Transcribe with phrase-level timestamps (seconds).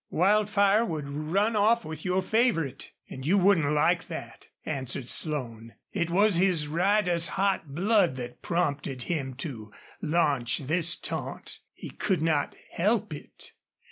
[0.09, 5.75] "Wildfire would run off with your favorite an' you wouldn't like that," answered Slone.
[5.91, 11.59] It was his rider's hot blood that prompted him to launch this taunt.
[11.75, 13.51] He could not help it.